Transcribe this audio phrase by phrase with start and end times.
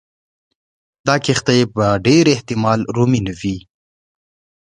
[1.07, 3.57] دا کښتۍ په ډېر احتمال رومي نه وې.